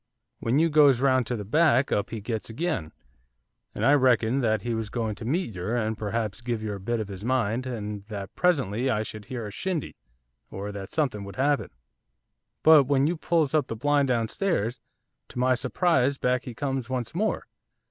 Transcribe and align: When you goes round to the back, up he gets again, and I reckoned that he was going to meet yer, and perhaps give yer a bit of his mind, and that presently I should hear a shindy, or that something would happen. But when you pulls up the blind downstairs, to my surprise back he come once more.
When 0.39 0.57
you 0.57 0.67
goes 0.71 0.99
round 0.99 1.27
to 1.27 1.35
the 1.35 1.45
back, 1.45 1.91
up 1.91 2.09
he 2.09 2.21
gets 2.21 2.49
again, 2.49 2.91
and 3.75 3.85
I 3.85 3.93
reckoned 3.93 4.41
that 4.43 4.63
he 4.63 4.73
was 4.73 4.89
going 4.89 5.13
to 5.13 5.25
meet 5.25 5.53
yer, 5.53 5.75
and 5.75 5.95
perhaps 5.95 6.41
give 6.41 6.63
yer 6.63 6.73
a 6.73 6.79
bit 6.79 6.99
of 6.99 7.07
his 7.07 7.23
mind, 7.23 7.67
and 7.67 8.03
that 8.05 8.33
presently 8.35 8.89
I 8.89 9.03
should 9.03 9.25
hear 9.25 9.45
a 9.45 9.51
shindy, 9.51 9.95
or 10.49 10.71
that 10.71 10.91
something 10.91 11.23
would 11.23 11.35
happen. 11.35 11.69
But 12.63 12.85
when 12.85 13.05
you 13.05 13.15
pulls 13.15 13.53
up 13.53 13.67
the 13.67 13.75
blind 13.75 14.07
downstairs, 14.07 14.79
to 15.29 15.37
my 15.37 15.53
surprise 15.53 16.17
back 16.17 16.45
he 16.45 16.55
come 16.55 16.81
once 16.89 17.13
more. 17.13 17.45